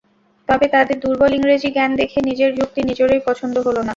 তবে 0.49 0.65
তাদের 0.75 0.97
দুর্বল 0.99 1.31
ইংরেজি 1.37 1.69
জ্ঞান 1.75 1.91
দেখে 2.01 2.19
নিজের 2.29 2.51
যুক্তি 2.59 2.79
নিজেরই 2.89 3.21
পছন্দ 3.27 3.55
হলো 3.65 3.81
না। 3.81 3.89